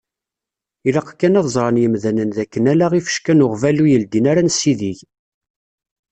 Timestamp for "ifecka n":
2.99-3.43